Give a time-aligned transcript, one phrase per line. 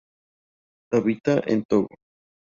[0.93, 1.89] Habita en Togo.